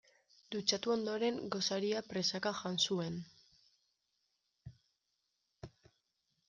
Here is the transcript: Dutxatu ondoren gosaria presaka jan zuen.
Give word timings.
Dutxatu 0.53 0.93
ondoren 0.93 1.37
gosaria 1.55 2.01
presaka 2.13 2.55
jan 2.61 2.81
zuen. 2.81 3.21